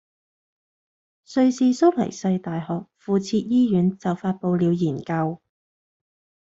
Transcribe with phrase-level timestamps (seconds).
[1.27, 5.39] 瑞士蘇黎世大學附設醫院就發佈了研究